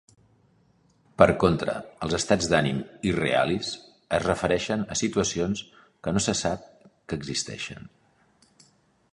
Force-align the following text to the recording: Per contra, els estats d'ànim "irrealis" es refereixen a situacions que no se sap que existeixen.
Per 1.21 1.27
contra, 1.43 1.73
els 2.07 2.15
estats 2.17 2.47
d'ànim 2.53 2.79
"irrealis" 3.11 3.69
es 4.19 4.25
refereixen 4.25 4.87
a 4.95 4.97
situacions 5.03 5.63
que 6.03 6.15
no 6.17 6.25
se 6.29 6.39
sap 6.43 6.65
que 6.89 7.21
existeixen. 7.23 7.87